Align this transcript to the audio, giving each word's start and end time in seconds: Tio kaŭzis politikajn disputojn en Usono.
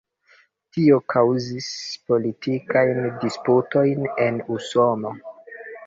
Tio 0.77 0.97
kaŭzis 1.15 1.67
politikajn 2.09 3.05
disputojn 3.27 4.13
en 4.27 4.45
Usono. 4.59 5.19